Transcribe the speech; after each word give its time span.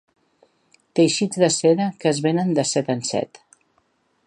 Teixits 0.99 1.41
de 1.43 1.51
seda 1.57 1.87
que 2.01 2.11
es 2.15 2.21
venen 2.29 2.51
de 2.61 2.67
set 2.73 2.93
en 2.97 3.07
set. 3.13 3.43